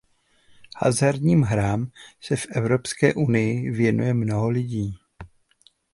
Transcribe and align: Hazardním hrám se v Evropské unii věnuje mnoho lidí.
Hazardním 0.77 1.41
hrám 1.41 1.91
se 2.21 2.35
v 2.35 2.45
Evropské 2.55 3.13
unii 3.13 3.71
věnuje 3.71 4.13
mnoho 4.13 4.49
lidí. 4.49 4.97